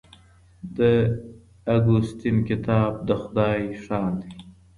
د 0.77 0.79
اګوستین 1.75 2.37
کتاب 2.49 2.91
د 3.07 3.09
خدای 3.21 3.61
ښار 3.83 4.11
دی. 4.21 4.33